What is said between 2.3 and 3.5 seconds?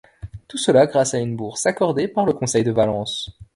Conseil de Valence.